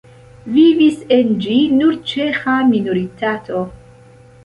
[0.53, 3.67] Vivis en ĝi nur ĉeĥa minoritato.